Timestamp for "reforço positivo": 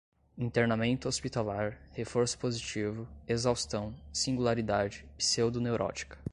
1.91-3.07